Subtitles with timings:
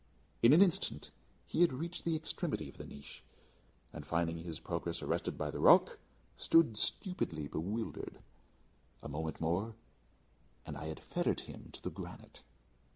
[0.41, 1.11] In an instant
[1.45, 3.23] he had reached the extremity of the niche,
[3.93, 5.99] and finding his progress arrested by the rock,
[6.35, 8.17] stood stupidly bewildered.
[9.03, 9.75] A moment more
[10.65, 12.41] and I had fettered him to the granite.